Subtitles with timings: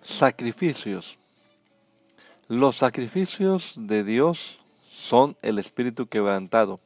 [0.00, 1.18] Sacrificios.
[2.48, 4.58] Los sacrificios de Dios
[4.90, 6.80] son el espíritu quebrantado.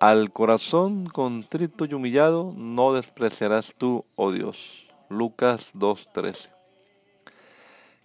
[0.00, 4.86] Al corazón contrito y humillado no despreciarás tú, oh Dios.
[5.10, 6.50] Lucas 2.13.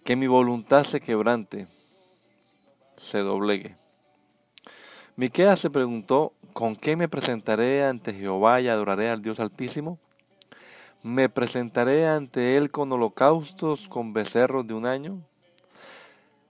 [0.04, 1.66] Que mi voluntad se quebrante,
[2.98, 3.76] se doblegue.
[5.16, 9.98] Miqueas se preguntó, ¿con qué me presentaré ante Jehová y adoraré al Dios Altísimo?
[11.04, 15.20] ¿Me presentaré ante él con holocaustos, con becerros de un año?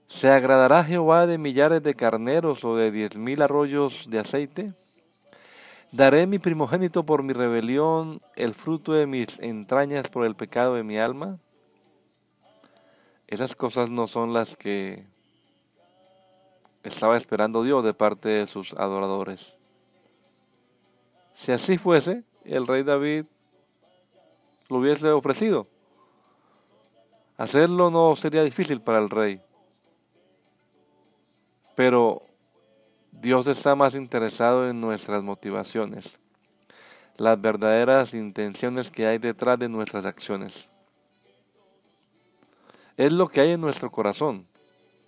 [0.07, 4.73] ¿Se agradará Jehová de millares de carneros o de diez mil arroyos de aceite?
[5.91, 10.83] ¿Daré mi primogénito por mi rebelión, el fruto de mis entrañas por el pecado de
[10.83, 11.37] mi alma?
[13.27, 15.05] Esas cosas no son las que
[16.81, 19.57] estaba esperando Dios de parte de sus adoradores.
[21.33, 23.25] Si así fuese, el rey David
[24.69, 25.67] lo hubiese ofrecido.
[27.37, 29.41] Hacerlo no sería difícil para el rey.
[31.75, 32.21] Pero
[33.11, 36.17] Dios está más interesado en nuestras motivaciones,
[37.17, 40.69] las verdaderas intenciones que hay detrás de nuestras acciones.
[42.95, 44.47] Es lo que hay en nuestro corazón,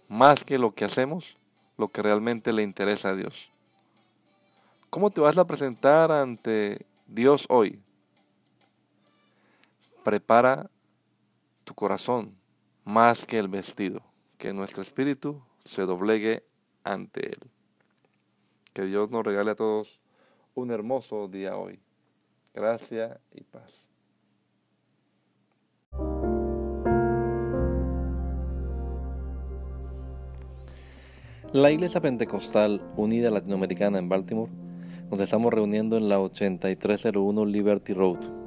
[0.09, 1.38] más que lo que hacemos,
[1.77, 3.49] lo que realmente le interesa a Dios.
[4.89, 7.81] ¿Cómo te vas a presentar ante Dios hoy?
[10.08, 10.72] Prepara
[11.65, 12.33] tu corazón
[12.86, 13.99] más que el vestido,
[14.37, 16.45] que nuestro espíritu se doblegue
[16.86, 17.39] ante Él.
[18.71, 19.99] Que Dios nos regale a todos
[20.55, 21.81] un hermoso día hoy.
[22.54, 23.89] Gracia y paz.
[31.52, 34.54] La Iglesia Pentecostal Unida Latinoamericana en Baltimore
[35.11, 38.46] nos estamos reuniendo en la 8301 Liberty Road